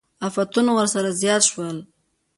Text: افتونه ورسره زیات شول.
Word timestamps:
افتونه 0.27 0.71
ورسره 0.77 1.09
زیات 1.21 1.43
شول. 1.51 1.77